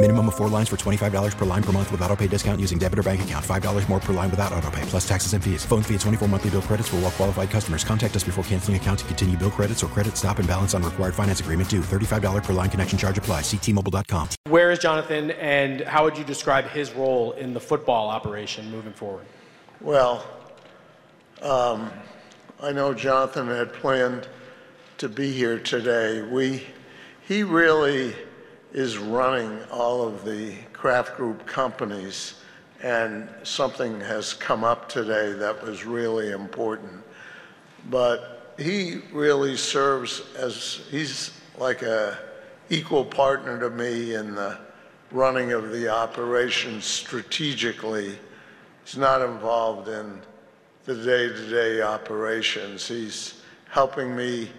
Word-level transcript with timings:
Minimum 0.00 0.28
of 0.28 0.36
four 0.36 0.48
lines 0.48 0.68
for 0.68 0.76
$25 0.76 1.36
per 1.36 1.44
line 1.44 1.62
per 1.62 1.72
month 1.72 1.90
with 1.90 2.00
auto 2.02 2.14
pay 2.14 2.28
discount 2.28 2.60
using 2.60 2.78
debit 2.78 3.00
or 3.00 3.02
bank 3.02 3.22
account. 3.22 3.44
$5 3.44 3.88
more 3.88 3.98
per 3.98 4.12
line 4.12 4.30
without 4.30 4.52
auto 4.52 4.70
pay, 4.70 4.82
plus 4.82 5.06
taxes 5.06 5.32
and 5.32 5.42
fees. 5.42 5.64
Phone 5.64 5.82
fee 5.82 5.94
at 5.96 6.00
24 6.02 6.28
monthly 6.28 6.50
bill 6.50 6.62
credits 6.62 6.88
for 6.88 6.96
all 6.96 7.02
well 7.02 7.10
qualified 7.10 7.50
customers. 7.50 7.82
Contact 7.82 8.14
us 8.14 8.22
before 8.22 8.44
canceling 8.44 8.76
account 8.76 9.00
to 9.00 9.04
continue 9.06 9.36
bill 9.36 9.50
credits 9.50 9.82
or 9.82 9.88
credit 9.88 10.16
stop 10.16 10.38
and 10.38 10.46
balance 10.46 10.72
on 10.72 10.84
required 10.84 11.16
finance 11.16 11.40
agreement 11.40 11.68
due. 11.68 11.80
$35 11.80 12.44
per 12.44 12.52
line 12.52 12.70
connection 12.70 12.96
charge 12.96 13.18
apply. 13.18 13.40
Ctmobile.com. 13.40 14.28
Where 14.46 14.70
is 14.70 14.78
Jonathan, 14.78 15.32
and 15.32 15.80
how 15.80 16.04
would 16.04 16.16
you 16.16 16.22
describe 16.22 16.68
his 16.68 16.92
role 16.92 17.32
in 17.32 17.52
the 17.52 17.60
football 17.60 18.08
operation 18.08 18.70
moving 18.70 18.92
forward? 18.92 19.26
Well, 19.80 20.24
um, 21.42 21.90
I 22.62 22.70
know 22.70 22.94
Jonathan 22.94 23.48
had 23.48 23.72
planned 23.72 24.28
to 24.98 25.08
be 25.08 25.32
here 25.32 25.58
today. 25.58 26.22
We, 26.22 26.64
he 27.26 27.42
really 27.42 28.14
is 28.72 28.98
running 28.98 29.62
all 29.70 30.06
of 30.06 30.24
the 30.24 30.54
Kraft 30.72 31.16
Group 31.16 31.46
companies, 31.46 32.34
and 32.82 33.28
something 33.42 34.00
has 34.00 34.34
come 34.34 34.62
up 34.62 34.88
today 34.88 35.32
that 35.32 35.62
was 35.62 35.84
really 35.84 36.30
important. 36.30 37.02
But 37.90 38.54
he 38.58 39.00
really 39.12 39.56
serves 39.56 40.22
as 40.36 40.80
he's 40.90 41.32
like 41.56 41.82
a 41.82 42.18
equal 42.70 43.04
partner 43.04 43.58
to 43.58 43.70
me 43.70 44.14
in 44.14 44.34
the 44.34 44.58
running 45.10 45.52
of 45.52 45.72
the 45.72 45.88
operation 45.88 46.82
strategically. 46.82 48.18
He's 48.84 48.96
not 48.96 49.22
involved 49.22 49.88
in 49.88 50.20
the 50.84 50.94
day-to-day 50.94 51.80
operations. 51.80 52.86
He's 52.86 53.40
helping 53.70 54.14
me 54.14 54.50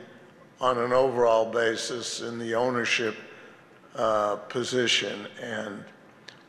on 0.60 0.78
an 0.78 0.92
overall 0.92 1.52
basis 1.52 2.22
in 2.22 2.40
the 2.40 2.56
ownership 2.56 3.16
uh, 3.96 4.36
position 4.36 5.28
and 5.42 5.84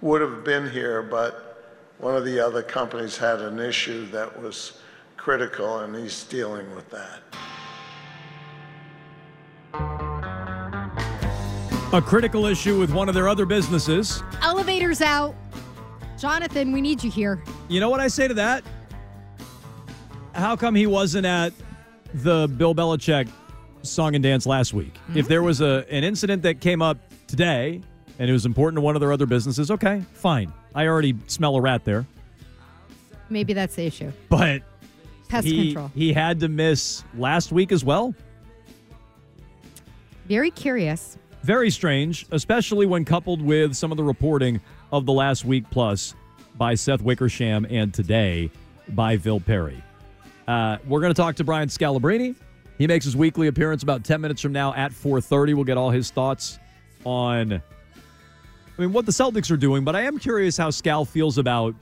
would 0.01 0.21
have 0.21 0.45
been 0.45 0.71
here, 0.71 1.03
but 1.03 1.51
one 1.99 2.17
of 2.17 2.25
the 2.25 2.41
other 2.41 2.63
companies 2.63 3.17
had 3.17 3.41
an 3.41 3.59
issue 3.59 4.07
that 4.07 4.41
was 4.41 4.81
critical, 5.17 5.81
and 5.81 5.95
he's 5.95 6.25
dealing 6.25 6.75
with 6.75 6.89
that. 6.91 7.21
A 11.93 12.01
critical 12.01 12.47
issue 12.47 12.79
with 12.79 12.91
one 12.93 13.09
of 13.09 13.15
their 13.15 13.29
other 13.29 13.45
businesses. 13.45 14.23
Elevators 14.43 15.01
out. 15.01 15.35
Jonathan, 16.19 16.73
we 16.73 16.81
need 16.81 17.03
you 17.03 17.11
here. 17.11 17.43
You 17.69 17.81
know 17.81 17.91
what 17.91 18.01
I 18.01 18.09
say 18.09 18.29
to 18.29 18.35
that? 18.35 18.63
How 20.35 20.55
come 20.55 20.75
he 20.75 20.87
wasn't 20.87 21.27
at 21.27 21.53
the 22.15 22.47
Bill 22.47 22.75
Belichick 22.75 23.29
song 23.83 24.15
and 24.15 24.23
dance 24.23 24.47
last 24.47 24.73
week? 24.73 24.95
If 25.15 25.29
there 25.29 25.43
was 25.43 25.61
a 25.61 25.85
an 25.91 26.05
incident 26.05 26.43
that 26.43 26.61
came 26.61 26.81
up 26.81 26.99
today 27.31 27.81
and 28.21 28.29
it 28.29 28.33
was 28.35 28.45
important 28.45 28.77
to 28.77 28.83
one 28.83 28.95
of 28.95 29.01
their 29.01 29.13
other 29.13 29.25
businesses, 29.25 29.71
okay, 29.71 30.03
fine. 30.13 30.53
I 30.75 30.87
already 30.87 31.17
smell 31.27 31.57
a 31.57 31.61
rat 31.61 31.87
there. 31.87 32.07
Maybe 33.31 33.55
that's 33.55 33.77
the 33.77 33.87
issue. 33.87 34.13
But 34.29 34.63
Pest 35.29 35.47
he, 35.47 35.73
control. 35.73 35.91
he 35.95 36.13
had 36.13 36.39
to 36.41 36.49
miss 36.49 37.03
last 37.17 37.51
week 37.51 37.73
as 37.73 37.83
well. 37.83 38.15
Very 40.27 40.51
curious. 40.51 41.17
Very 41.43 41.71
strange, 41.71 42.27
especially 42.31 42.85
when 42.85 43.07
coupled 43.07 43.41
with 43.41 43.75
some 43.75 43.91
of 43.91 43.97
the 43.97 44.05
reporting 44.05 44.61
of 44.93 45.07
the 45.07 45.13
last 45.13 45.47
week 45.47 45.65
plus 45.71 46.15
by 46.57 46.75
Seth 46.75 47.01
Wickersham 47.01 47.67
and 47.71 47.95
today 47.95 48.51
by 48.91 49.17
Phil 49.17 49.41
Perry. 49.41 49.83
Uh, 50.47 50.77
we're 50.87 51.01
going 51.01 51.15
to 51.15 51.17
talk 51.21 51.37
to 51.37 51.45
Brian 51.45 51.69
Scalabrine. 51.69 52.35
He 52.77 52.87
makes 52.87 53.07
his 53.07 53.17
weekly 53.17 53.47
appearance 53.47 53.83
about 53.83 54.05
10 54.05 54.21
minutes 54.21 54.43
from 54.43 54.53
now 54.53 54.75
at 54.75 54.93
4.30. 54.93 55.55
We'll 55.55 55.65
get 55.65 55.79
all 55.79 55.91
his 55.91 56.11
thoughts 56.11 56.59
on, 57.05 57.53
I 57.55 57.61
mean, 58.79 58.93
what 58.93 59.07
the 59.07 59.13
Celtics 59.13 59.51
are 59.51 59.57
doing, 59.57 59.85
but 59.85 59.95
I 59.97 60.03
am 60.03 60.19
curious 60.19 60.57
how 60.57 60.69
Scal 60.71 61.07
feels 61.07 61.39
about, 61.39 61.75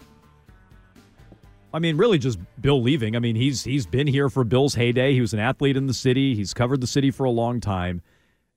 I 1.72 1.78
mean, 1.78 1.96
really 1.96 2.18
just 2.18 2.38
Bill 2.60 2.82
leaving. 2.82 3.14
I 3.14 3.18
mean, 3.18 3.36
he's 3.36 3.62
he's 3.62 3.86
been 3.86 4.06
here 4.06 4.28
for 4.28 4.42
Bill's 4.44 4.74
heyday. 4.74 5.12
He 5.12 5.20
was 5.20 5.34
an 5.34 5.38
athlete 5.38 5.76
in 5.76 5.86
the 5.86 5.94
city. 5.94 6.34
He's 6.34 6.54
covered 6.54 6.80
the 6.80 6.86
city 6.86 7.10
for 7.10 7.24
a 7.24 7.30
long 7.30 7.60
time. 7.60 8.00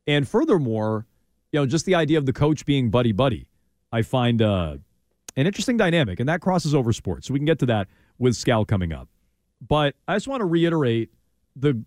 And 0.07 0.27
furthermore, 0.27 1.05
you 1.51 1.59
know, 1.59 1.66
just 1.66 1.85
the 1.85 1.95
idea 1.95 2.17
of 2.17 2.25
the 2.25 2.33
coach 2.33 2.66
being 2.66 2.89
buddy 2.89 3.11
buddy, 3.11 3.47
I 3.91 4.01
find 4.01 4.41
uh, 4.41 4.78
an 5.35 5.45
interesting 5.45 5.78
dynamic, 5.78 6.19
and 6.19 6.29
that 6.29 6.41
crosses 6.41 6.73
over 6.73 6.93
sports. 6.93 7.28
So 7.28 7.33
we 7.33 7.39
can 7.39 7.45
get 7.45 7.59
to 7.59 7.66
that 7.67 7.88
with 8.17 8.33
Scal 8.33 8.67
coming 8.67 8.93
up. 8.93 9.09
But 9.67 9.95
I 10.07 10.16
just 10.16 10.28
want 10.28 10.41
to 10.41 10.45
reiterate 10.45 11.09
the 11.55 11.83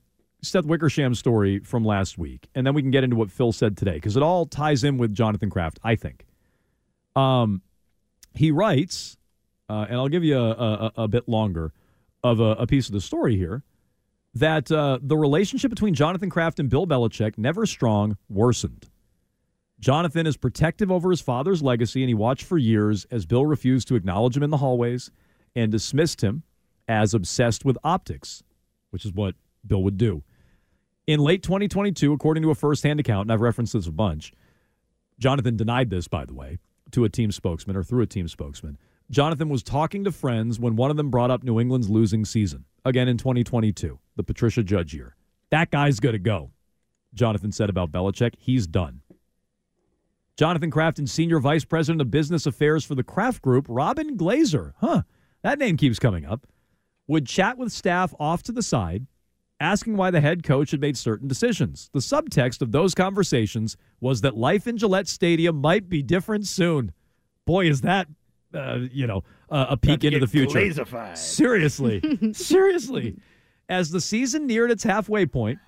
Seth 0.47 0.65
Wickersham's 0.65 1.19
story 1.19 1.61
from 1.61 1.85
last 1.85 2.19
week, 2.19 2.49
and 2.55 2.67
then 2.67 2.75
we 2.75 2.83
can 2.83 2.91
get 2.91 3.05
into 3.05 3.17
what 3.17 3.31
Phil 3.31 3.53
said 3.53 3.77
today 3.77 3.95
because 3.95 4.17
it 4.17 4.23
all 4.23 4.47
ties 4.47 4.85
in 4.85 4.99
with 4.99 5.15
Jonathan 5.15 5.51
Kraft, 5.51 5.79
I 5.83 5.97
think. 5.97 6.27
Um, 7.17 7.63
he 8.35 8.51
writes, 8.51 9.17
uh, 9.69 9.87
and 9.89 9.97
I'll 9.97 10.09
give 10.09 10.25
you 10.25 10.39
a, 10.39 10.51
a, 10.51 10.93
a 11.05 11.09
bit 11.09 11.29
longer 11.29 11.73
of 12.23 12.41
a, 12.41 12.53
a 12.53 12.67
piece 12.67 12.87
of 12.87 12.93
the 12.93 13.01
story 13.01 13.37
here 13.37 13.63
that 14.35 14.71
uh, 14.71 14.99
the 15.01 15.17
relationship 15.17 15.71
between 15.71 15.95
Jonathan 15.95 16.29
Kraft 16.29 16.59
and 16.59 16.69
Bill 16.69 16.87
Belichick, 16.87 17.39
never 17.39 17.67
strong, 17.67 18.17
worsened. 18.29 18.87
Jonathan 19.79 20.27
is 20.27 20.37
protective 20.37 20.91
over 20.91 21.11
his 21.11 21.21
father's 21.21 21.63
legacy, 21.63 22.03
and 22.03 22.09
he 22.09 22.15
watched 22.15 22.45
for 22.45 22.59
years 22.59 23.07
as 23.11 23.27
Bill 23.27 23.47
refused 23.47 23.87
to 23.89 23.95
acknowledge 23.95 24.37
him 24.37 24.43
in 24.43 24.51
the 24.51 24.57
hallways 24.57 25.11
and 25.55 25.71
dismissed 25.71 26.23
him 26.23 26.43
as 26.89 27.15
obsessed 27.15 27.65
with 27.65 27.79
optics, 27.85 28.43
which 28.91 29.05
is 29.05 29.13
what 29.13 29.35
Bill 29.67 29.83
would 29.83 29.97
do. 29.97 30.23
In 31.07 31.21
late 31.21 31.43
2022, 31.43 32.15
according 32.15 32.43
to 32.45 32.51
a 32.51 32.55
firsthand 32.55 32.99
account, 32.99 33.27
and 33.27 33.33
I've 33.33 33.43
referenced 33.43 33.75
this 33.75 33.87
a 33.87 33.93
bunch, 33.93 34.33
Jonathan 35.19 35.55
denied 35.55 35.91
this, 35.91 36.09
by 36.09 36.25
the 36.25 36.33
way, 36.33 36.59
to 36.93 37.05
a 37.05 37.11
team 37.11 37.31
spokesman 37.31 37.77
or 37.77 37.83
through 37.83 38.03
a 38.03 38.07
team 38.07 38.27
spokesman. 38.27 38.79
Jonathan 39.11 39.51
was 39.51 39.63
talking 39.63 40.05
to 40.05 40.13
friends 40.13 40.59
when 40.59 40.77
one 40.77 40.91
of 40.91 40.97
them 40.97 41.11
brought 41.11 41.31
up 41.31 41.43
New 41.43 41.61
England's 41.61 41.91
losing 41.91 42.25
season, 42.25 42.65
again 42.87 43.07
in 43.07 43.19
2022, 43.19 43.99
the 44.17 44.23
Patricia 44.23 44.63
Judge 44.63 44.95
year. 44.95 45.15
That 45.51 45.71
guy's 45.71 46.01
going 46.01 46.15
to 46.15 46.19
go, 46.19 46.53
Jonathan 47.13 47.53
said 47.53 47.69
about 47.69 47.93
Belichick. 47.93 48.35
He's 48.39 48.67
done. 48.67 49.03
Jonathan 50.39 50.71
Kraft 50.71 50.99
and 50.99 51.09
Senior 51.09 51.39
Vice 51.39 51.67
President 51.67 52.01
of 52.01 52.11
Business 52.11 52.47
Affairs 52.47 52.83
for 52.83 52.95
the 52.95 53.05
Kraft 53.05 53.43
Group, 53.43 53.67
Robin 53.69 54.17
Glazer, 54.17 54.73
huh, 54.79 55.03
that 55.43 55.59
name 55.59 55.77
keeps 55.77 55.99
coming 55.99 56.25
up, 56.25 56.47
would 57.07 57.27
chat 57.27 57.59
with 57.59 57.73
staff 57.73 58.15
off 58.19 58.43
to 58.45 58.53
the 58.53 58.63
side, 58.63 59.07
asking 59.65 59.97
why 59.97 60.11
the 60.11 60.21
head 60.21 60.43
coach 60.43 60.71
had 60.73 60.81
made 60.81 60.97
certain 60.97 61.27
decisions. 61.27 61.89
The 61.93 62.01
subtext 62.01 62.61
of 62.61 62.71
those 62.71 62.95
conversations 62.95 63.77
was 64.01 64.21
that 64.21 64.37
life 64.37 64.67
in 64.67 64.77
Gillette 64.77 65.09
Stadium 65.09 65.57
might 65.57 65.89
be 65.89 66.03
different 66.03 66.47
soon. 66.47 66.93
Boy, 67.47 67.67
is 67.67 67.81
that, 67.81 68.07
uh, 68.53 68.81
you 68.93 69.07
know, 69.07 69.25
uh, 69.51 69.67
a 69.71 69.77
peek 69.77 70.05
into 70.05 70.19
the 70.19 70.27
future. 70.27 70.59
glazified. 70.59 71.17
Seriously. 71.17 72.03
Seriously. 72.33 73.17
As 73.69 73.91
the 73.91 74.01
season 74.01 74.47
neared 74.47 74.71
its 74.71 74.85
halfway 74.85 75.25
point, 75.25 75.59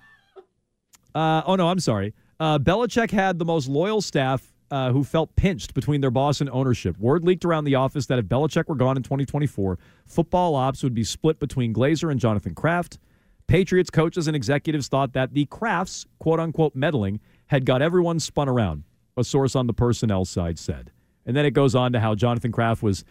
uh, 1.15 1.41
oh 1.45 1.55
no, 1.55 1.67
I'm 1.67 1.79
sorry. 1.79 2.13
Uh, 2.39 2.59
Belichick 2.59 3.09
had 3.09 3.39
the 3.39 3.45
most 3.45 3.67
loyal 3.67 4.01
staff 4.01 4.53
uh, 4.69 4.91
who 4.91 5.03
felt 5.03 5.35
pinched 5.35 5.73
between 5.73 6.01
their 6.01 6.11
boss 6.11 6.39
and 6.41 6.49
ownership. 6.51 6.97
Word 6.99 7.23
leaked 7.23 7.45
around 7.45 7.63
the 7.63 7.75
office 7.75 8.05
that 8.07 8.19
if 8.19 8.25
Belichick 8.25 8.67
were 8.67 8.75
gone 8.75 8.97
in 8.97 9.01
2024, 9.01 9.79
football 10.05 10.53
ops 10.53 10.83
would 10.83 10.93
be 10.93 11.03
split 11.03 11.39
between 11.39 11.73
Glazer 11.73 12.11
and 12.11 12.19
Jonathan 12.19 12.53
Kraft. 12.53 12.99
Patriots 13.47 13.89
coaches 13.89 14.27
and 14.27 14.35
executives 14.35 14.87
thought 14.87 15.13
that 15.13 15.33
the 15.33 15.45
Krafts, 15.45 16.05
quote 16.19 16.39
unquote, 16.39 16.75
meddling 16.75 17.19
had 17.47 17.65
got 17.65 17.81
everyone 17.81 18.19
spun 18.19 18.49
around, 18.49 18.83
a 19.15 19.23
source 19.23 19.55
on 19.55 19.67
the 19.67 19.73
personnel 19.73 20.25
side 20.25 20.59
said. 20.59 20.91
And 21.25 21.35
then 21.35 21.45
it 21.45 21.51
goes 21.51 21.73
on 21.73 21.93
to 21.93 21.99
how 21.99 22.15
Jonathan 22.15 22.51
Kraft 22.51 22.83
was 22.83 23.03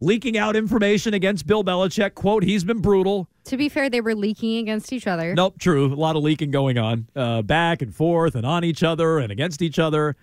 leaking 0.00 0.38
out 0.38 0.56
information 0.56 1.12
against 1.12 1.46
Bill 1.46 1.62
Belichick. 1.62 2.14
Quote, 2.14 2.42
he's 2.42 2.64
been 2.64 2.80
brutal. 2.80 3.28
To 3.44 3.56
be 3.56 3.68
fair, 3.68 3.90
they 3.90 4.00
were 4.00 4.14
leaking 4.14 4.58
against 4.58 4.92
each 4.92 5.06
other. 5.06 5.34
Nope, 5.34 5.58
true. 5.58 5.92
A 5.92 5.94
lot 5.94 6.16
of 6.16 6.22
leaking 6.22 6.50
going 6.50 6.78
on, 6.78 7.08
uh, 7.14 7.42
back 7.42 7.82
and 7.82 7.94
forth 7.94 8.34
and 8.34 8.46
on 8.46 8.64
each 8.64 8.82
other 8.82 9.18
and 9.18 9.30
against 9.30 9.60
each 9.60 9.78
other. 9.78 10.16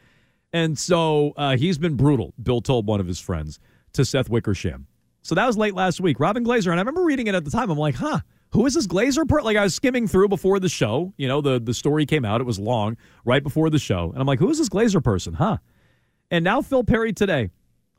And 0.53 0.79
so 0.79 1.33
uh, 1.35 1.57
he's 1.57 1.77
been 1.77 1.95
brutal, 1.95 2.33
Bill 2.41 2.61
told 2.61 2.87
one 2.87 2.99
of 2.99 3.07
his 3.07 3.19
friends 3.19 3.59
to 3.93 4.05
Seth 4.05 4.29
Wickersham. 4.29 4.87
So 5.21 5.35
that 5.35 5.45
was 5.45 5.57
late 5.57 5.73
last 5.73 5.99
week. 5.99 6.19
Robin 6.21 6.45
Glazer, 6.45 6.71
and 6.71 6.75
I 6.75 6.81
remember 6.81 7.03
reading 7.03 7.27
it 7.27 7.35
at 7.35 7.43
the 7.43 7.51
time. 7.51 7.69
I'm 7.69 7.77
like, 7.77 7.95
huh, 7.95 8.21
who 8.51 8.65
is 8.65 8.73
this 8.73 8.88
Glazer? 8.88 9.27
Per-? 9.27 9.41
Like 9.41 9.57
I 9.57 9.63
was 9.63 9.75
skimming 9.75 10.07
through 10.07 10.29
before 10.29 10.59
the 10.59 10.69
show. 10.69 11.13
You 11.17 11.27
know, 11.27 11.41
the, 11.41 11.59
the 11.59 11.73
story 11.73 12.05
came 12.05 12.25
out. 12.25 12.41
It 12.41 12.45
was 12.45 12.59
long, 12.59 12.97
right 13.25 13.44
before 13.44 13.69
the 13.69 13.79
show. 13.79 14.11
And 14.11 14.19
I'm 14.19 14.27
like, 14.27 14.39
who 14.39 14.49
is 14.49 14.57
this 14.57 14.69
Glazer 14.69 15.03
person? 15.03 15.33
Huh. 15.33 15.57
And 16.31 16.44
now 16.44 16.61
Phil 16.61 16.83
Perry 16.83 17.13
today. 17.13 17.49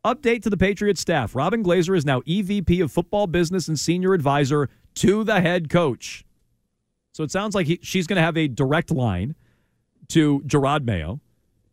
Update 0.04 0.42
to 0.42 0.50
the 0.50 0.56
Patriots 0.56 1.00
staff. 1.00 1.34
Robin 1.34 1.62
Glazer 1.62 1.96
is 1.96 2.06
now 2.06 2.20
EVP 2.20 2.82
of 2.82 2.92
football 2.92 3.26
business 3.26 3.68
and 3.68 3.78
senior 3.78 4.14
advisor 4.14 4.68
to 4.94 5.24
the 5.24 5.40
head 5.40 5.68
coach. 5.68 6.24
So 7.12 7.24
it 7.24 7.30
sounds 7.30 7.54
like 7.54 7.66
he, 7.66 7.80
she's 7.82 8.06
going 8.06 8.16
to 8.16 8.22
have 8.22 8.36
a 8.36 8.46
direct 8.46 8.90
line 8.90 9.34
to 10.08 10.40
Jerod 10.46 10.84
Mayo. 10.84 11.20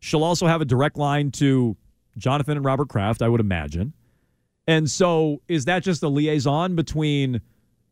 She'll 0.00 0.24
also 0.24 0.46
have 0.46 0.60
a 0.60 0.64
direct 0.64 0.96
line 0.96 1.30
to 1.32 1.76
Jonathan 2.18 2.56
and 2.56 2.64
Robert 2.64 2.88
Kraft, 2.88 3.22
I 3.22 3.28
would 3.28 3.40
imagine. 3.40 3.92
And 4.66 4.90
so 4.90 5.40
is 5.48 5.66
that 5.66 5.82
just 5.82 6.02
a 6.02 6.08
liaison 6.08 6.74
between 6.74 7.40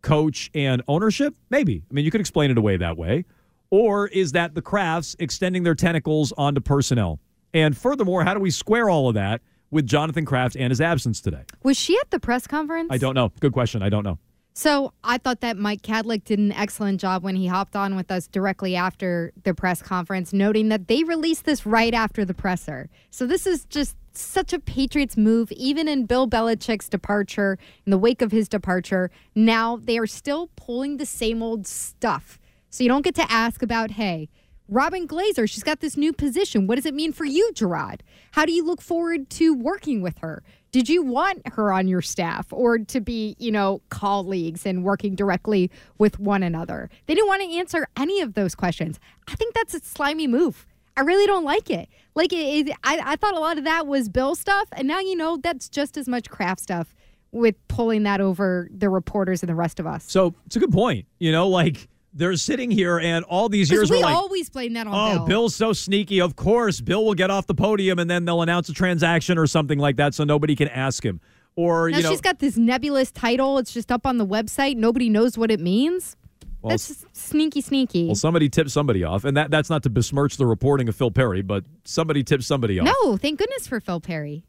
coach 0.05 0.51
and 0.55 0.83
ownership? 0.87 1.35
Maybe. 1.51 1.83
I 1.91 1.95
mean, 1.95 2.05
you 2.05 2.13
could 2.13 2.21
explain 2.21 2.53
it 2.53 2.59
away 2.59 2.77
that 2.77 2.97
way. 2.97 3.25
Or 3.71 4.07
is 4.07 4.33
that 4.33 4.55
the 4.55 4.63
Krafts 4.63 5.17
extending 5.19 5.65
their 5.65 5.75
tentacles 5.75 6.33
onto 6.39 6.61
personnel? 6.61 7.19
And 7.53 7.77
furthermore, 7.77 8.23
how 8.23 8.35
do 8.35 8.41
we 8.41 8.51
square 8.51 8.89
all 8.89 9.09
of 9.09 9.15
that 9.15 9.41
with 9.73 9.87
Jonathan 9.87 10.25
Kraft 10.25 10.55
and 10.55 10.71
his 10.71 10.81
absence 10.81 11.21
today? 11.21 11.43
Was 11.65 11.77
she 11.77 11.99
at 11.99 12.11
the 12.11 12.21
press 12.21 12.47
conference? 12.47 12.89
I 12.93 12.99
don't 12.99 13.15
know. 13.15 13.33
Good 13.41 13.53
question. 13.53 13.83
I 13.83 13.89
don't 13.89 14.05
know. 14.05 14.19
So 14.57 14.93
I 15.03 15.19
thought 15.19 15.41
that 15.41 15.57
Mike 15.57 15.83
Kadlick 15.83 16.23
did 16.23 16.39
an 16.39 16.53
excellent 16.53 17.01
job 17.01 17.25
when 17.25 17.35
he 17.35 17.49
hopped 17.49 17.75
on 17.75 17.97
with 17.97 18.13
us 18.13 18.29
directly 18.29 18.77
after 18.77 19.33
the 19.43 19.53
press 19.53 19.83
conference, 19.83 20.33
noting 20.33 20.69
that 20.69 20.87
they 20.87 21.03
released 21.03 21.45
this 21.45 21.67
right 21.67 21.93
after 21.93 22.25
the 22.25 22.35
presser. 22.35 22.89
So 23.11 23.27
this 23.27 23.49
is 23.49 23.65
just 23.65 23.97
such 24.21 24.53
a 24.53 24.59
Patriots 24.59 25.17
move, 25.17 25.51
even 25.53 25.89
in 25.89 26.07
Bill 26.07 26.29
Belichick's 26.29 26.89
departure, 26.89 27.59
in 27.85 27.91
the 27.91 27.99
wake 27.99 28.23
of 28.23 28.33
his 28.33 28.49
departure. 28.49 29.11
Now 29.35 29.77
they 29.77 29.99
are 29.99 30.07
still 30.07 30.51
pulling 30.57 30.97
the 30.97 31.07
same 31.07 31.43
old 31.43 31.67
stuff. 31.67 32.39
So 32.71 32.83
you 32.83 32.89
don't 32.89 33.03
get 33.03 33.15
to 33.17 33.31
ask 33.31 33.63
about, 33.63 33.93
hey, 33.93 34.29
Robin 34.67 35.07
Glazer, 35.07 35.49
she's 35.49 35.63
got 35.63 35.81
this 35.81 35.97
new 35.97 36.13
position. 36.13 36.67
What 36.67 36.77
does 36.77 36.87
it 36.87 36.95
mean 36.95 37.13
for 37.13 37.25
you, 37.27 37.51
Jerod? 37.55 38.01
How 38.33 38.47
do 38.47 38.53
you 38.53 38.65
look 38.65 38.81
forward 38.81 39.29
to 39.31 39.53
working 39.53 40.01
with 40.01 40.19
her? 40.19 40.43
Did 40.73 40.89
you 40.89 41.03
want 41.03 41.47
her 41.53 41.73
on 41.73 41.87
your 41.87 42.01
staff 42.01 42.47
or 42.51 42.79
to 42.79 43.01
be, 43.01 43.37
you 43.39 43.53
know, 43.53 43.83
colleagues 43.91 44.65
and 44.67 44.83
working 44.83 45.15
directly 45.15 45.71
with 45.99 46.19
one 46.19 46.43
another? 46.43 46.89
They 47.07 47.15
didn't 47.15 47.29
want 47.29 47.43
to 47.43 47.57
answer 47.57 47.87
any 47.97 48.23
of 48.23 48.35
those 48.35 48.55
questions. 48.55 48.99
I 49.29 49.35
think 49.35 49.55
that's 49.55 49.75
a 49.75 49.81
slimy 49.81 50.27
move. 50.27 50.67
I 50.97 51.01
really 51.03 51.27
don't 51.27 51.45
like 51.45 51.71
it. 51.71 51.89
Like, 52.15 52.33
it, 52.33 52.69
it, 52.69 52.77
I, 52.85 53.01
I 53.05 53.17
thought 53.17 53.35
a 53.35 53.41
lot 53.41 53.59
of 53.59 53.65
that 53.65 53.87
was 53.87 54.09
Bill 54.09 54.35
stuff, 54.35 54.69
and 54.73 54.87
now 54.87 55.01
you 55.01 55.17
know 55.17 55.37
that's 55.37 55.69
just 55.69 55.97
as 55.97 56.09
much 56.09 56.31
Kraft 56.31 56.61
stuff 56.61 56.95
with 57.33 57.57
pulling 57.67 58.05
that 58.05 58.21
over 58.21 58.69
the 58.73 58.89
reporters 58.89 59.43
and 59.43 59.51
the 59.51 59.55
rest 59.55 59.81
of 59.81 59.87
us. 59.87 60.05
So 60.05 60.35
it's 60.47 60.57
a 60.57 60.61
good 60.61 60.73
point. 60.73 61.07
You 61.19 61.33
know, 61.33 61.49
like 61.49 61.89
they're 62.15 62.37
sitting 62.37 62.71
here 62.71 62.99
and 62.99 63.25
all 63.25 63.49
these 63.49 63.71
years 63.71 63.91
we 63.91 63.97
we're 63.97 64.05
like, 64.05 64.15
always 64.15 64.49
blame 64.49 64.73
that 64.75 64.87
on 64.87 64.95
oh, 64.95 65.19
Bill. 65.19 65.27
Bill's 65.27 65.57
so 65.57 65.73
sneaky. 65.73 66.21
Of 66.21 66.37
course, 66.37 66.81
Bill 66.81 67.05
will 67.05 67.15
get 67.15 67.31
off 67.31 67.49
the 67.49 67.55
podium 67.55 67.99
and 67.99 68.09
then 68.09 68.25
they'll 68.25 68.43
announce 68.43 68.69
a 68.69 68.73
transaction 68.73 69.37
or 69.37 69.49
something 69.49 69.81
like 69.81 69.97
that 69.97 70.15
so 70.15 70.23
nobody 70.23 70.55
can 70.55 70.69
ask 70.69 71.05
him. 71.05 71.21
Or, 71.57 71.91
now 71.91 71.97
you 71.97 72.03
know, 72.05 72.11
she's 72.11 72.21
got 72.21 72.39
this 72.39 72.57
nebulous 72.57 73.11
title. 73.11 73.59
It's 73.59 73.73
just 73.73 73.91
up 73.91 74.07
on 74.07 74.19
the 74.19 74.27
website. 74.27 74.77
Nobody 74.77 75.09
knows 75.09 75.37
what 75.37 75.51
it 75.51 75.61
means. 75.61 76.17
Well, 76.65 76.71
That's 76.71 77.05
sneaky, 77.13 77.61
sneaky. 77.61 78.07
well, 78.07 78.15
somebody 78.15 78.49
tipped 78.49 78.71
somebody 78.71 79.05
off. 79.05 79.25
And 79.25 79.37
that, 79.37 79.51
that's 79.51 79.69
not 79.69 79.83
to 79.83 79.91
besmirch 79.91 80.39
the 80.39 80.47
reporting 80.47 80.89
of 80.89 80.97
Phil 80.97 81.11
Perry, 81.11 81.43
but 81.43 81.63
somebody 81.85 82.25
tipped 82.25 82.43
somebody 82.45 82.81
off. 82.81 82.87
no, 82.87 83.19
thank 83.19 83.39
goodness 83.39 83.67
for 83.67 83.81
Phil 83.81 84.01
Perry. 84.01 84.45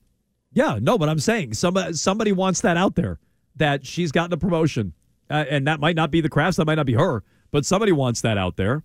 Yeah, 0.53 0.79
no, 0.81 0.97
but 0.97 1.09
I'm 1.09 1.19
saying 1.19 1.55
somebody, 1.55 1.91
somebody 1.91 2.31
wants 2.31 2.61
that 2.61 2.77
out 2.77 2.95
there 2.95 3.19
that 3.57 3.85
she's 3.85 4.13
gotten 4.13 4.31
a 4.31 4.37
promotion. 4.37 4.93
Uh, 5.29 5.43
and 5.49 5.67
that 5.67 5.81
might 5.81 5.97
not 5.97 6.09
be 6.09 6.21
the 6.21 6.29
Krafts, 6.29 6.55
that 6.55 6.65
might 6.65 6.75
not 6.75 6.85
be 6.85 6.93
her, 6.93 7.21
but 7.51 7.65
somebody 7.65 7.91
wants 7.91 8.21
that 8.21 8.37
out 8.37 8.55
there. 8.55 8.83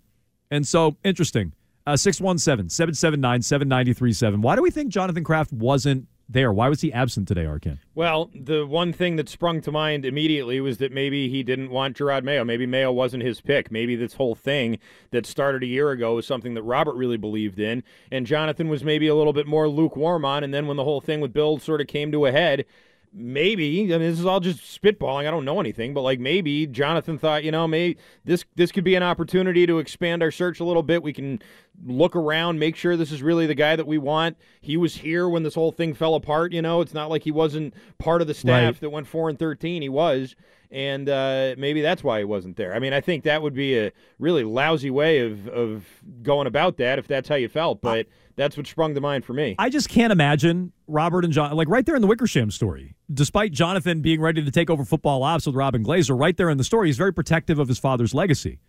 And 0.49 0.67
so, 0.67 0.97
interesting. 1.05 1.53
Uh, 1.87 1.95
617 1.95 2.69
779 2.69 3.41
7937. 3.43 4.41
Why 4.41 4.57
do 4.57 4.61
we 4.61 4.71
think 4.71 4.89
Jonathan 4.91 5.23
Kraft 5.23 5.53
wasn't 5.53 6.07
there? 6.31 6.51
Why 6.51 6.69
was 6.69 6.81
he 6.81 6.91
absent 6.91 7.27
today, 7.27 7.45
Arkin? 7.45 7.79
Well, 7.93 8.29
the 8.33 8.65
one 8.65 8.93
thing 8.93 9.15
that 9.17 9.29
sprung 9.29 9.61
to 9.61 9.71
mind 9.71 10.05
immediately 10.05 10.61
was 10.61 10.77
that 10.77 10.91
maybe 10.91 11.29
he 11.29 11.43
didn't 11.43 11.69
want 11.69 11.97
Jerod 11.97 12.23
Mayo. 12.23 12.43
Maybe 12.43 12.65
Mayo 12.65 12.91
wasn't 12.91 13.23
his 13.23 13.41
pick. 13.41 13.71
Maybe 13.71 13.95
this 13.95 14.13
whole 14.13 14.35
thing 14.35 14.79
that 15.11 15.25
started 15.25 15.63
a 15.63 15.67
year 15.67 15.91
ago 15.91 16.15
was 16.15 16.25
something 16.25 16.53
that 16.53 16.63
Robert 16.63 16.95
really 16.95 17.17
believed 17.17 17.59
in, 17.59 17.83
and 18.11 18.25
Jonathan 18.25 18.69
was 18.69 18.83
maybe 18.83 19.07
a 19.07 19.15
little 19.15 19.33
bit 19.33 19.47
more 19.47 19.67
lukewarm 19.67 20.25
on. 20.25 20.43
And 20.43 20.53
then 20.53 20.67
when 20.67 20.77
the 20.77 20.83
whole 20.83 21.01
thing 21.01 21.21
with 21.21 21.33
Bill 21.33 21.59
sort 21.59 21.81
of 21.81 21.87
came 21.87 22.11
to 22.11 22.25
a 22.25 22.31
head, 22.31 22.65
maybe 23.13 23.93
I 23.93 23.97
mean 23.97 24.09
this 24.09 24.19
is 24.19 24.25
all 24.25 24.39
just 24.39 24.59
spitballing. 24.81 25.27
I 25.27 25.31
don't 25.31 25.45
know 25.45 25.59
anything, 25.59 25.93
but 25.93 26.01
like 26.01 26.19
maybe 26.19 26.67
Jonathan 26.67 27.17
thought, 27.17 27.43
you 27.43 27.51
know, 27.51 27.67
maybe 27.67 27.97
this 28.25 28.45
this 28.55 28.71
could 28.71 28.83
be 28.83 28.95
an 28.95 29.03
opportunity 29.03 29.65
to 29.67 29.79
expand 29.79 30.23
our 30.23 30.31
search 30.31 30.59
a 30.59 30.63
little 30.63 30.83
bit. 30.83 31.03
We 31.03 31.13
can 31.13 31.41
look 31.85 32.15
around, 32.15 32.59
make 32.59 32.75
sure 32.75 32.95
this 32.95 33.11
is 33.11 33.21
really 33.21 33.47
the 33.47 33.55
guy 33.55 33.75
that 33.75 33.87
we 33.87 33.97
want. 33.97 34.37
He 34.61 34.77
was 34.77 34.95
here 34.97 35.27
when 35.27 35.43
this 35.43 35.55
whole 35.55 35.71
thing 35.71 35.93
fell 35.93 36.15
apart. 36.15 36.53
You 36.53 36.61
know, 36.61 36.81
it's 36.81 36.93
not 36.93 37.09
like 37.09 37.23
he 37.23 37.31
wasn't 37.31 37.73
part 37.97 38.21
of 38.21 38.27
the 38.27 38.33
staff 38.33 38.51
Right. 38.75 38.81
that 38.81 38.89
went 38.89 39.07
four 39.07 39.29
and 39.29 39.37
thirteen. 39.37 39.81
He 39.81 39.89
was. 39.89 40.35
And 40.73 41.09
uh, 41.09 41.55
maybe 41.57 41.81
that's 41.81 42.01
why 42.01 42.19
he 42.19 42.23
wasn't 42.23 42.55
there. 42.55 42.73
I 42.73 42.79
mean, 42.79 42.93
I 42.93 43.01
think 43.01 43.25
that 43.25 43.41
would 43.41 43.53
be 43.53 43.77
a 43.77 43.91
really 44.19 44.45
lousy 44.45 44.89
way 44.89 45.19
of, 45.19 45.49
of 45.49 45.85
going 46.23 46.47
about 46.47 46.77
that 46.77 46.97
if 46.97 47.07
that's 47.07 47.27
how 47.27 47.35
you 47.35 47.49
felt. 47.49 47.81
But 47.81 48.07
that's 48.35 48.57
what 48.57 48.67
sprung 48.67 48.95
to 48.95 49.01
mind 49.01 49.25
for 49.25 49.33
me. 49.33 49.55
I 49.59 49.69
just 49.69 49.89
can't 49.89 50.11
imagine 50.11 50.71
Robert 50.87 51.23
and 51.25 51.33
John, 51.33 51.53
like 51.55 51.69
right 51.69 51.85
there 51.85 51.95
in 51.95 52.01
the 52.01 52.07
Wickersham 52.07 52.51
story, 52.51 52.95
despite 53.13 53.51
Jonathan 53.51 54.01
being 54.01 54.21
ready 54.21 54.43
to 54.43 54.51
take 54.51 54.69
over 54.69 54.83
football 54.85 55.23
ops 55.23 55.45
with 55.45 55.55
Robin 55.55 55.83
Glazer, 55.83 56.17
right 56.17 56.35
there 56.35 56.49
in 56.49 56.57
the 56.57 56.63
story, 56.63 56.87
he's 56.87 56.97
very 56.97 57.13
protective 57.13 57.59
of 57.59 57.67
his 57.67 57.79
father's 57.79 58.13
legacy. 58.13 58.59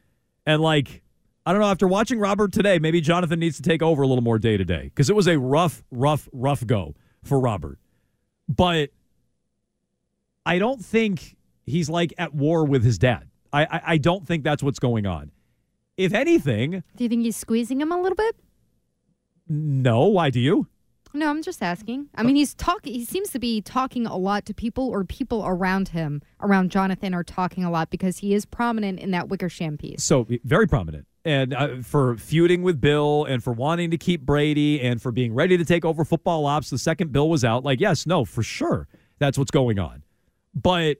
And 0.46 0.60
like, 0.62 1.02
I 1.44 1.52
don't 1.52 1.60
know, 1.60 1.68
after 1.68 1.88
watching 1.88 2.18
Robert 2.18 2.52
today, 2.52 2.78
maybe 2.78 3.00
Jonathan 3.00 3.40
needs 3.40 3.56
to 3.56 3.62
take 3.62 3.82
over 3.82 4.02
a 4.02 4.06
little 4.06 4.22
more 4.22 4.38
day 4.38 4.56
to 4.56 4.64
day 4.64 4.84
because 4.84 5.10
it 5.10 5.16
was 5.16 5.26
a 5.26 5.38
rough, 5.38 5.82
rough, 5.90 6.28
rough 6.32 6.66
go 6.66 6.94
for 7.22 7.40
Robert. 7.40 7.78
But 8.48 8.90
I 10.44 10.58
don't 10.58 10.84
think 10.84 11.36
he's 11.66 11.88
like 11.88 12.12
at 12.18 12.34
war 12.34 12.64
with 12.64 12.84
his 12.84 12.98
dad. 12.98 13.28
I, 13.52 13.64
I, 13.64 13.82
I 13.86 13.98
don't 13.98 14.26
think 14.26 14.44
that's 14.44 14.62
what's 14.62 14.78
going 14.78 15.06
on. 15.06 15.30
If 15.96 16.14
anything, 16.14 16.82
Do 16.96 17.04
you 17.04 17.08
think 17.08 17.22
he's 17.22 17.36
squeezing 17.36 17.80
him 17.80 17.92
a 17.92 18.00
little 18.00 18.16
bit? 18.16 18.36
No. 19.48 20.06
Why 20.06 20.30
do 20.30 20.40
you? 20.40 20.68
No, 21.14 21.28
I'm 21.28 21.42
just 21.42 21.62
asking. 21.62 22.08
I 22.14 22.22
mean, 22.22 22.36
he's 22.36 22.54
talking. 22.54 22.94
He 22.94 23.04
seems 23.04 23.30
to 23.30 23.38
be 23.38 23.60
talking 23.60 24.06
a 24.06 24.16
lot 24.16 24.46
to 24.46 24.54
people, 24.54 24.88
or 24.88 25.04
people 25.04 25.42
around 25.44 25.88
him, 25.88 26.22
around 26.40 26.70
Jonathan, 26.70 27.12
are 27.12 27.24
talking 27.24 27.64
a 27.64 27.70
lot 27.70 27.90
because 27.90 28.18
he 28.18 28.32
is 28.32 28.46
prominent 28.46 28.98
in 28.98 29.10
that 29.10 29.28
Wickersham 29.28 29.76
piece. 29.76 30.02
So 30.02 30.26
very 30.44 30.66
prominent. 30.66 31.06
And 31.24 31.54
uh, 31.54 31.82
for 31.82 32.16
feuding 32.16 32.62
with 32.62 32.80
Bill 32.80 33.24
and 33.26 33.44
for 33.44 33.52
wanting 33.52 33.90
to 33.90 33.98
keep 33.98 34.22
Brady 34.22 34.80
and 34.80 35.00
for 35.00 35.12
being 35.12 35.34
ready 35.34 35.56
to 35.56 35.64
take 35.64 35.84
over 35.84 36.04
football 36.04 36.46
ops 36.46 36.70
the 36.70 36.78
second 36.78 37.12
Bill 37.12 37.28
was 37.28 37.44
out. 37.44 37.62
Like, 37.62 37.78
yes, 37.78 38.06
no, 38.06 38.24
for 38.24 38.42
sure. 38.42 38.88
That's 39.18 39.38
what's 39.38 39.52
going 39.52 39.78
on. 39.78 40.02
But 40.54 40.96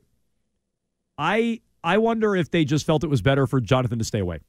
I 1.19 1.61
I 1.83 1.99
wonder 1.99 2.37
if 2.37 2.51
they 2.51 2.65
just 2.65 2.87
felt 2.87 3.03
it 3.03 3.09
was 3.09 3.23
better 3.23 3.47
for 3.47 3.61
Jonathan 3.61 3.99
to 3.99 4.05
stay 4.05 4.21
away. 4.21 4.41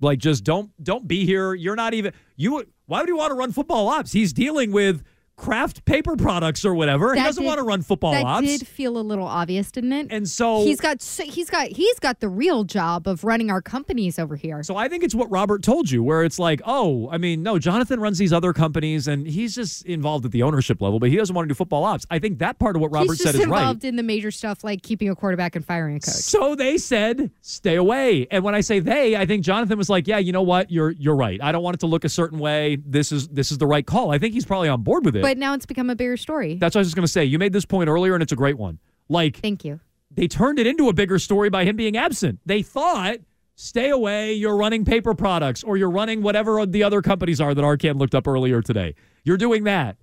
Like 0.00 0.18
just 0.18 0.44
don't 0.44 0.70
don't 0.82 1.08
be 1.08 1.26
here. 1.26 1.54
You're 1.54 1.76
not 1.76 1.94
even 1.94 2.12
you 2.36 2.64
why 2.86 3.00
would 3.00 3.08
he 3.08 3.12
want 3.12 3.30
to 3.30 3.34
run 3.34 3.52
football 3.52 3.88
ops? 3.88 4.12
He's 4.12 4.32
dealing 4.32 4.72
with 4.72 5.02
craft 5.38 5.84
paper 5.84 6.16
products 6.16 6.64
or 6.64 6.74
whatever. 6.74 7.14
he 7.14 7.22
doesn't 7.22 7.42
did- 7.42 7.48
want 7.48 7.58
to 7.58 7.64
run 7.64 7.80
football 7.80 8.12
that 8.12 8.24
ops. 8.24 8.46
That 8.46 8.58
did 8.58 8.68
feel 8.68 8.98
a 8.98 9.00
little 9.00 9.26
obvious, 9.26 9.70
didn't 9.70 9.92
it? 9.92 10.08
And 10.10 10.28
so 10.28 10.64
he's 10.64 10.80
got 10.80 11.02
he's 11.02 11.48
got 11.48 11.68
he's 11.68 11.98
got 11.98 12.20
the 12.20 12.28
real 12.28 12.64
job 12.64 13.06
of 13.08 13.24
running 13.24 13.50
our 13.50 13.62
companies 13.62 14.18
over 14.18 14.36
here. 14.36 14.62
So 14.62 14.76
I 14.76 14.88
think 14.88 15.04
it's 15.04 15.14
what 15.14 15.30
Robert 15.30 15.62
told 15.62 15.90
you, 15.90 16.02
where 16.02 16.24
it's 16.24 16.38
like, 16.38 16.60
oh, 16.66 17.08
I 17.10 17.18
mean, 17.18 17.42
no, 17.42 17.58
Jonathan 17.58 18.00
runs 18.00 18.18
these 18.18 18.32
other 18.32 18.52
companies 18.52 19.08
and 19.08 19.26
he's 19.26 19.54
just 19.54 19.86
involved 19.86 20.24
at 20.24 20.32
the 20.32 20.42
ownership 20.42 20.82
level, 20.82 20.98
but 20.98 21.08
he 21.08 21.16
doesn't 21.16 21.34
want 21.34 21.46
to 21.46 21.54
do 21.54 21.56
football 21.56 21.84
ops. 21.84 22.04
I 22.10 22.18
think 22.18 22.40
that 22.40 22.58
part 22.58 22.76
of 22.76 22.82
what 22.82 22.90
Robert 22.90 23.16
said 23.16 23.34
is 23.34 23.46
right. 23.46 23.60
involved 23.60 23.84
in 23.84 23.96
the 23.96 24.02
major 24.02 24.30
stuff 24.30 24.64
like 24.64 24.82
keeping 24.82 25.08
a 25.08 25.14
quarterback 25.14 25.54
and 25.54 25.64
firing 25.64 25.96
a 25.96 26.00
coach. 26.00 26.14
So 26.14 26.54
they 26.54 26.78
said, 26.78 27.30
stay 27.40 27.76
away. 27.76 28.26
And 28.30 28.42
when 28.42 28.54
I 28.54 28.60
say 28.60 28.80
they, 28.80 29.16
I 29.16 29.24
think 29.24 29.44
Jonathan 29.44 29.78
was 29.78 29.88
like, 29.88 30.08
yeah, 30.08 30.18
you 30.18 30.32
know 30.32 30.42
what? 30.42 30.70
You're 30.70 30.90
you're 30.90 31.16
right. 31.16 31.40
I 31.42 31.52
don't 31.52 31.62
want 31.62 31.74
it 31.74 31.80
to 31.80 31.86
look 31.86 32.04
a 32.04 32.08
certain 32.08 32.38
way. 32.38 32.76
This 32.84 33.12
is 33.12 33.28
this 33.28 33.52
is 33.52 33.58
the 33.58 33.66
right 33.66 33.86
call. 33.86 34.10
I 34.10 34.18
think 34.18 34.34
he's 34.34 34.46
probably 34.46 34.68
on 34.68 34.82
board 34.82 35.04
with 35.04 35.14
it. 35.14 35.22
But 35.22 35.27
now 35.36 35.52
it's 35.54 35.66
become 35.66 35.90
a 35.90 35.96
bigger 35.96 36.16
story. 36.16 36.54
That's 36.54 36.74
what 36.74 36.78
I 36.78 36.82
was 36.82 36.88
just 36.88 36.96
going 36.96 37.06
to 37.06 37.12
say. 37.12 37.24
You 37.24 37.38
made 37.38 37.52
this 37.52 37.66
point 37.66 37.88
earlier 37.90 38.14
and 38.14 38.22
it's 38.22 38.32
a 38.32 38.36
great 38.36 38.56
one. 38.56 38.78
Like 39.08 39.38
Thank 39.38 39.64
you. 39.64 39.80
they 40.10 40.28
turned 40.28 40.58
it 40.58 40.66
into 40.66 40.88
a 40.88 40.92
bigger 40.92 41.18
story 41.18 41.50
by 41.50 41.64
him 41.64 41.76
being 41.76 41.96
absent. 41.96 42.40
They 42.46 42.62
thought, 42.62 43.16
stay 43.56 43.90
away, 43.90 44.34
you're 44.34 44.56
running 44.56 44.84
paper 44.84 45.14
products 45.14 45.62
or 45.64 45.76
you're 45.76 45.90
running 45.90 46.22
whatever 46.22 46.64
the 46.64 46.82
other 46.84 47.02
companies 47.02 47.40
are 47.40 47.54
that 47.54 47.62
Arcan 47.62 47.98
looked 47.98 48.14
up 48.14 48.28
earlier 48.28 48.62
today. 48.62 48.94
You're 49.24 49.36
doing 49.36 49.64
that. 49.64 49.96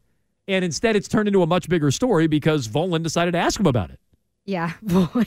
And 0.47 0.63
instead, 0.63 0.95
it's 0.95 1.07
turned 1.07 1.27
into 1.27 1.41
a 1.41 1.47
much 1.47 1.67
bigger 1.69 1.89
story 1.89 2.27
because 2.27 2.67
Volan 2.67 3.01
decided 3.01 3.31
to 3.31 3.39
ask 3.39 3.59
him 3.59 3.65
about 3.65 3.89
it. 3.89 3.99
Yeah, 4.45 4.73
Bolin. 4.85 5.25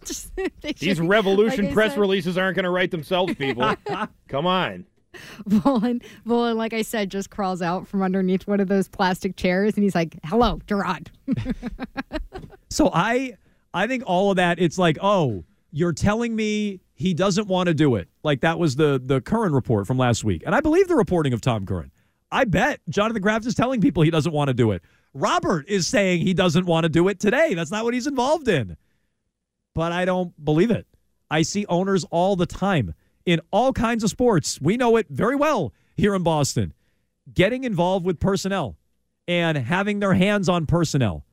Just 0.06 0.34
picture- 0.36 0.72
These 0.86 1.00
revolution 1.00 1.66
like 1.66 1.74
press 1.74 1.92
said, 1.92 2.00
releases 2.00 2.38
aren't 2.38 2.56
going 2.56 2.64
to 2.64 2.70
write 2.70 2.90
themselves, 2.90 3.34
people. 3.34 3.74
Come 4.28 4.46
on. 4.46 4.86
Bolin, 5.48 6.02
Bolin, 6.26 6.56
like 6.56 6.72
I 6.72 6.82
said, 6.82 7.10
just 7.10 7.30
crawls 7.30 7.62
out 7.62 7.86
from 7.86 8.02
underneath 8.02 8.46
one 8.46 8.60
of 8.60 8.68
those 8.68 8.88
plastic 8.88 9.36
chairs, 9.36 9.74
and 9.74 9.84
he's 9.84 9.94
like, 9.94 10.18
"Hello, 10.24 10.60
Jerod." 10.66 11.08
So 12.74 12.90
I 12.92 13.34
I 13.72 13.86
think 13.86 14.02
all 14.04 14.30
of 14.32 14.36
that 14.36 14.58
it's 14.58 14.78
like, 14.78 14.98
"Oh, 15.00 15.44
you're 15.70 15.92
telling 15.92 16.34
me 16.34 16.80
he 16.94 17.14
doesn't 17.14 17.46
want 17.46 17.68
to 17.68 17.74
do 17.74 17.94
it." 17.94 18.08
Like 18.24 18.40
that 18.40 18.58
was 18.58 18.74
the 18.74 19.00
the 19.02 19.20
Curran 19.20 19.52
report 19.52 19.86
from 19.86 19.96
last 19.96 20.24
week. 20.24 20.42
And 20.44 20.56
I 20.56 20.60
believe 20.60 20.88
the 20.88 20.96
reporting 20.96 21.32
of 21.32 21.40
Tom 21.40 21.66
Curran. 21.66 21.92
I 22.32 22.44
bet 22.44 22.80
Jonathan 22.88 23.22
Kraft 23.22 23.46
is 23.46 23.54
telling 23.54 23.80
people 23.80 24.02
he 24.02 24.10
doesn't 24.10 24.32
want 24.32 24.48
to 24.48 24.54
do 24.54 24.72
it. 24.72 24.82
Robert 25.12 25.68
is 25.68 25.86
saying 25.86 26.22
he 26.22 26.34
doesn't 26.34 26.66
want 26.66 26.82
to 26.82 26.88
do 26.88 27.06
it 27.06 27.20
today. 27.20 27.54
That's 27.54 27.70
not 27.70 27.84
what 27.84 27.94
he's 27.94 28.08
involved 28.08 28.48
in. 28.48 28.76
But 29.72 29.92
I 29.92 30.04
don't 30.04 30.44
believe 30.44 30.72
it. 30.72 30.88
I 31.30 31.42
see 31.42 31.64
owners 31.66 32.04
all 32.10 32.34
the 32.34 32.46
time 32.46 32.94
in 33.26 33.40
all 33.50 33.72
kinds 33.72 34.04
of 34.04 34.10
sports. 34.10 34.60
We 34.60 34.76
know 34.76 34.96
it 34.96 35.06
very 35.08 35.36
well 35.36 35.72
here 35.96 36.14
in 36.14 36.22
Boston. 36.22 36.72
Getting 37.32 37.64
involved 37.64 38.04
with 38.04 38.20
personnel 38.20 38.76
and 39.26 39.56
having 39.56 40.00
their 40.00 40.14
hands 40.14 40.48
on 40.48 40.66
personnel. 40.66 41.24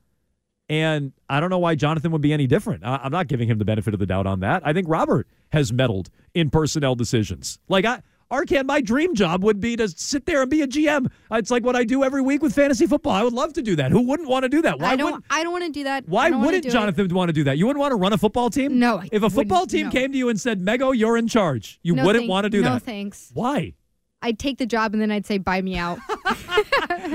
And 0.68 1.12
I 1.28 1.40
don't 1.40 1.50
know 1.50 1.58
why 1.58 1.74
Jonathan 1.74 2.12
would 2.12 2.22
be 2.22 2.32
any 2.32 2.46
different. 2.46 2.82
I'm 2.84 3.12
not 3.12 3.26
giving 3.26 3.48
him 3.48 3.58
the 3.58 3.64
benefit 3.64 3.92
of 3.92 4.00
the 4.00 4.06
doubt 4.06 4.26
on 4.26 4.40
that. 4.40 4.62
I 4.66 4.72
think 4.72 4.88
Robert 4.88 5.28
has 5.50 5.70
meddled 5.72 6.08
in 6.32 6.48
personnel 6.48 6.94
decisions. 6.94 7.58
Like 7.68 7.84
I 7.84 8.00
Arcan, 8.32 8.64
my 8.66 8.80
dream 8.80 9.14
job 9.14 9.44
would 9.44 9.60
be 9.60 9.76
to 9.76 9.86
sit 9.88 10.24
there 10.24 10.40
and 10.40 10.50
be 10.50 10.62
a 10.62 10.66
GM. 10.66 11.06
It's 11.32 11.50
like 11.50 11.64
what 11.64 11.76
I 11.76 11.84
do 11.84 12.02
every 12.02 12.22
week 12.22 12.42
with 12.42 12.54
fantasy 12.54 12.86
football. 12.86 13.12
I 13.12 13.22
would 13.22 13.34
love 13.34 13.52
to 13.52 13.62
do 13.62 13.76
that. 13.76 13.92
Who 13.92 14.00
wouldn't 14.00 14.28
want 14.28 14.44
to 14.44 14.48
do 14.48 14.62
that? 14.62 14.78
Why 14.80 14.92
I 14.92 14.96
don't. 14.96 15.22
I 15.28 15.42
don't 15.42 15.52
want 15.52 15.64
to 15.66 15.70
do 15.70 15.84
that. 15.84 16.08
Why 16.08 16.30
wouldn't. 16.30 16.68
Jonathan 16.70 17.08
want 17.14 17.28
to 17.28 17.32
do 17.34 17.44
that? 17.44 17.58
You 17.58 17.66
wouldn't 17.66 17.80
want 17.80 17.92
to 17.92 17.96
run 17.96 18.14
a 18.14 18.18
football 18.18 18.48
team? 18.48 18.78
No, 18.78 18.98
I 18.98 19.08
If 19.12 19.22
a 19.22 19.28
football 19.30 19.66
team 19.66 19.86
no. 19.86 19.92
came 19.92 20.12
to 20.12 20.18
you 20.18 20.30
and 20.30 20.40
said, 20.40 20.60
Mego, 20.60 20.96
you're 20.96 21.18
in 21.18 21.28
charge, 21.28 21.78
you 21.82 21.94
No 21.94 22.06
wouldn't 22.06 22.22
thank- 22.22 22.30
want 22.30 22.44
to 22.44 22.50
do 22.50 22.62
no, 22.62 22.74
that. 22.74 22.82
thanks. 22.82 23.30
Why? 23.34 23.74
I'd 24.22 24.38
take 24.38 24.56
the 24.58 24.66
job 24.66 24.92
and 24.94 25.02
then 25.02 25.10
I'd 25.10 25.26
say, 25.26 25.38
"Buy 25.38 25.60
me 25.60 25.76
out." 25.76 25.98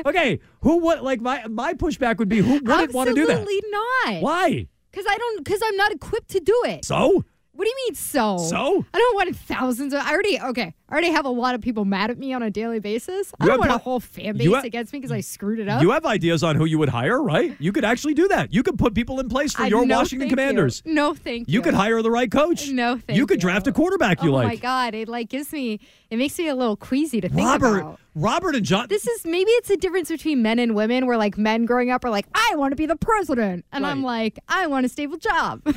Okay, 0.05 0.39
who 0.61 0.77
would 0.79 1.01
like 1.01 1.21
my 1.21 1.45
my 1.47 1.73
pushback 1.73 2.17
would 2.17 2.29
be 2.29 2.39
who 2.39 2.53
wouldn't 2.53 2.93
want 2.93 3.09
to 3.09 3.15
do 3.15 3.25
that? 3.25 3.39
Absolutely 3.39 3.61
not. 3.71 4.21
Why? 4.21 4.67
Because 4.91 5.05
I 5.09 5.17
don't. 5.17 5.43
Because 5.43 5.61
I'm 5.63 5.75
not 5.77 5.91
equipped 5.91 6.29
to 6.31 6.39
do 6.39 6.63
it. 6.65 6.85
So? 6.85 7.23
What 7.53 7.63
do 7.63 7.69
you 7.69 7.75
mean 7.87 7.95
so? 7.95 8.37
So? 8.37 8.85
I 8.93 8.97
don't 8.97 9.15
want 9.15 9.35
thousands 9.35 9.93
of. 9.93 10.01
I 10.01 10.11
already 10.11 10.39
okay. 10.39 10.73
I 10.89 10.93
already 10.93 11.09
have 11.11 11.25
a 11.25 11.29
lot 11.29 11.53
of 11.53 11.59
people 11.59 11.83
mad 11.83 12.11
at 12.11 12.17
me 12.17 12.31
on 12.33 12.41
a 12.41 12.49
daily 12.49 12.79
basis. 12.79 13.33
I 13.39 13.43
You 13.43 13.49
don't 13.51 13.59
have 13.61 13.69
want 13.69 13.81
a 13.81 13.83
whole 13.83 13.99
fan 13.99 14.37
base 14.37 14.47
ha- 14.47 14.61
against 14.63 14.93
me 14.93 14.99
because 14.99 15.11
I 15.11 15.19
screwed 15.19 15.59
it 15.59 15.67
up. 15.67 15.81
You 15.81 15.91
have 15.91 16.05
ideas 16.05 16.43
on 16.43 16.55
who 16.55 16.63
you 16.63 16.77
would 16.79 16.87
hire, 16.87 17.21
right? 17.21 17.55
You 17.59 17.73
could 17.73 17.83
actually 17.83 18.13
do 18.13 18.29
that. 18.29 18.53
You 18.53 18.63
could 18.63 18.77
put 18.79 18.93
people 18.95 19.19
in 19.19 19.27
place 19.27 19.51
for 19.53 19.63
I- 19.63 19.67
your 19.67 19.85
no, 19.85 19.97
Washington 19.97 20.29
thank 20.29 20.31
you. 20.31 20.37
Commanders. 20.37 20.81
No, 20.85 21.13
thank 21.13 21.49
you. 21.49 21.55
You 21.55 21.61
could 21.61 21.73
hire 21.73 22.01
the 22.01 22.09
right 22.11 22.31
coach. 22.31 22.69
No, 22.69 22.93
thank 22.95 23.09
You 23.09 23.15
You 23.23 23.27
could 23.27 23.41
draft 23.41 23.67
a 23.67 23.73
quarterback 23.73 24.23
you 24.23 24.29
oh 24.29 24.35
like. 24.35 24.47
my 24.47 24.55
god! 24.55 24.93
It 24.95 25.09
like 25.09 25.27
gives 25.29 25.51
me. 25.51 25.79
It 26.09 26.15
makes 26.17 26.39
me 26.39 26.47
a 26.47 26.55
little 26.55 26.77
queasy 26.77 27.19
to 27.19 27.27
think 27.27 27.41
Robert, 27.45 27.67
about. 27.79 27.83
Robert 27.83 27.97
Robert 28.15 28.55
and 28.55 28.65
John. 28.65 28.87
This 28.87 29.05
is 29.07 29.25
maybe 29.25 29.51
it's 29.51 29.69
a 29.69 29.75
difference 29.75 30.07
between 30.09 30.41
men 30.41 30.57
and 30.57 30.73
women 30.73 31.05
where 31.05 31.17
like 31.17 31.37
men 31.37 31.65
growing 31.65 31.91
up 31.91 32.05
are 32.05 32.09
like, 32.09 32.25
I 32.33 32.53
want 32.55 32.71
to 32.71 32.75
be 32.77 32.85
the 32.85 32.95
president. 32.95 33.65
And 33.73 33.85
I'm 33.85 34.03
like, 34.03 34.39
I 34.47 34.67
want 34.67 34.85
a 34.85 34.89
stable 34.89 35.17
job. 35.17 35.61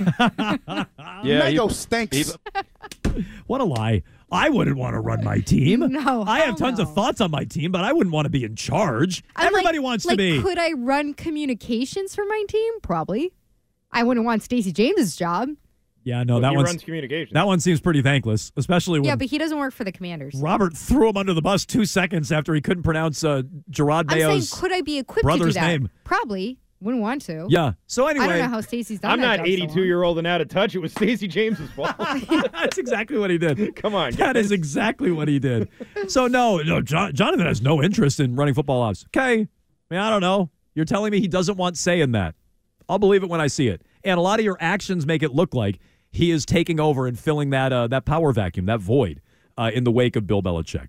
Yeah, 0.69 0.87
Mango 1.41 1.67
he- 1.69 1.75
stinks. 1.75 2.37
What 3.47 3.61
a 3.61 3.65
lie. 3.65 4.03
I 4.33 4.49
wouldn't 4.49 4.77
want 4.77 4.95
to 4.95 5.01
run 5.01 5.25
my 5.25 5.39
team. 5.41 5.81
No, 5.91 6.23
I 6.27 6.41
have 6.41 6.57
tons 6.57 6.79
no. 6.79 6.85
of 6.85 6.95
thoughts 6.95 7.21
on 7.21 7.31
my 7.31 7.45
team, 7.45 7.73
but 7.73 7.83
I 7.85 7.93
wouldn't 7.93 8.15
want 8.15 8.27
to 8.27 8.31
be 8.31 8.45
in 8.45 8.55
charge. 8.57 9.23
I'm 9.35 9.49
Everybody 9.49 9.79
like- 9.79 9.85
wants 9.85 10.05
like, 10.05 10.15
to 10.15 10.17
be. 10.19 10.41
Could 10.41 10.59
I 10.59 10.73
run 10.73 11.15
communications 11.15 12.15
for 12.15 12.25
my 12.25 12.45
team? 12.49 12.81
Probably. 12.81 13.33
I 13.93 14.05
wouldn't 14.05 14.25
want 14.25 14.43
Stacey 14.45 14.71
James's 14.73 15.17
job. 15.17 15.49
yeah, 16.05 16.23
no, 16.23 16.35
Well, 16.35 16.43
that 16.43 16.51
he 16.53 16.57
one's 16.57 16.67
runs 16.69 16.85
communications. 16.85 17.33
that 17.35 17.45
one 17.47 17.59
seems 17.59 17.81
pretty 17.81 18.03
thankless, 18.03 18.53
especially 18.57 19.01
when 19.01 19.09
Yeah, 19.09 19.17
but 19.17 19.27
he 19.27 19.37
doesn't 19.37 19.59
work 19.59 19.75
for 19.75 19.83
the 19.83 19.91
Commanders. 19.91 20.37
Robert 20.37 20.77
threw 20.77 21.09
him 21.09 21.17
under 21.17 21.35
the 21.35 21.43
bus 21.43 21.67
two 21.67 21.85
seconds 21.85 22.31
after 22.31 22.55
he 22.55 22.61
couldn't 22.61 22.85
pronounce 22.85 23.25
uh, 23.25 23.43
Jerod 23.71 24.05
I'm 24.09 24.11
saying, 24.11 24.29
Mayo's 24.29 24.53
could 24.53 24.73
I 24.73 24.81
be 24.83 24.99
equipped 24.99 25.27
to 25.27 25.33
do 25.33 25.39
brother's 25.39 25.55
that? 25.57 25.67
name. 25.67 25.91
Probably. 26.05 26.60
Wouldn't 26.83 27.03
want 27.03 27.21
to. 27.23 27.47
Yeah. 27.51 27.73
So 27.87 28.07
anyway, 28.07 28.25
I 28.25 28.29
don't 28.29 28.39
know 28.39 28.49
how 28.49 28.61
Stacey's 28.63 29.01
done 29.01 29.11
I'm 29.11 29.21
that 29.21 29.27
not 29.27 29.37
job 29.39 29.47
so 29.47 29.53
82 29.53 29.67
long. 29.69 29.87
year 29.87 30.03
old 30.03 30.19
and 30.19 30.27
out 30.27 30.41
of 30.41 30.49
touch. 30.49 30.75
It 30.75 30.79
was 30.79 30.93
Stacey 30.93 31.29
James's 31.29 31.71
fault. 31.73 31.95
that's 32.53 32.79
exactly 32.79 33.19
what 33.19 33.29
he 33.31 33.37
did. 33.37 33.77
Come 33.83 33.95
on, 33.95 34.13
That 34.13 34.35
guys. 34.35 34.47
is 34.47 34.51
exactly 34.53 35.13
what 35.13 35.29
he 35.29 35.39
did. 35.39 35.69
So 36.09 36.27
no, 36.27 36.59
no, 36.59 36.81
John, 36.81 37.13
Jonathan 37.15 37.47
has 37.47 37.61
no 37.61 37.83
interest 37.83 38.19
in 38.19 38.35
running 38.35 38.55
football 38.55 38.81
ops. 38.81 39.05
Okay, 39.15 39.41
I 39.43 39.47
mean 39.91 40.01
I 40.01 40.09
don't 40.09 40.23
know. 40.23 40.51
You're 40.75 40.87
telling 40.87 41.11
me 41.11 41.21
he 41.21 41.29
doesn't 41.29 41.57
want 41.59 41.77
say 41.77 42.01
in 42.01 42.13
that. 42.13 42.35
I'll 42.89 42.99
believe 42.99 43.23
it 43.23 43.29
when 43.29 43.41
I 43.43 43.47
see 43.49 43.69
it. 43.69 43.83
And 44.03 44.19
a 44.19 44.23
lot 44.23 44.39
of 44.39 44.45
your 44.45 44.57
actions 44.59 45.05
make 45.07 45.23
it 45.23 45.35
look 45.35 45.53
like 45.55 45.79
he 46.11 46.31
is 46.31 46.47
taking 46.47 46.81
over 46.81 47.07
and 47.07 47.19
filling 47.19 47.51
that 47.51 47.73
uh, 47.73 47.89
that 47.89 48.05
power 48.07 48.33
vacuum, 48.33 48.65
that 48.67 48.81
void, 48.81 49.21
uh, 49.59 49.71
in 49.75 49.85
the 49.85 49.93
wake 49.93 50.17
of 50.17 50.27
Bill 50.27 50.43
Belichick. 50.43 50.89